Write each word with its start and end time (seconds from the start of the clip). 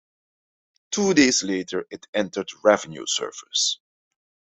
Two 0.89 1.13
days 1.13 1.43
later, 1.43 1.85
it 1.91 2.07
entered 2.11 2.49
revenue 2.63 3.05
service. 3.05 3.77